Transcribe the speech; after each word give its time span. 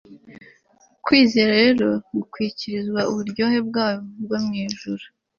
kwizera 1.05 1.51
rero 1.63 1.89
gukwirakwiza 2.15 2.99
uburyohe 3.11 3.59
bwayo 3.67 3.99
bwo 4.23 4.37
mwijuru 4.45 5.03